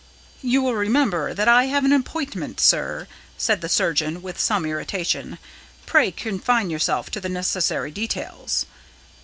"You 0.41 0.63
will 0.63 0.73
remember 0.73 1.31
that 1.31 1.47
I 1.47 1.65
have 1.65 1.85
an 1.85 1.93
appointment, 1.93 2.59
sir," 2.59 3.07
said 3.37 3.61
the 3.61 3.69
surgeon, 3.69 4.23
with 4.23 4.39
some 4.39 4.65
irritation; 4.65 5.37
"pray 5.85 6.09
confine 6.09 6.71
yourself 6.71 7.11
to 7.11 7.19
the 7.21 7.29
necessary 7.29 7.91
details." 7.91 8.65